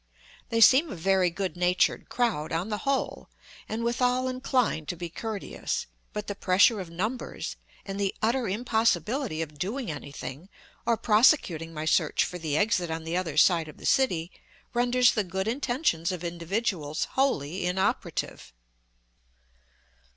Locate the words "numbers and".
6.89-7.99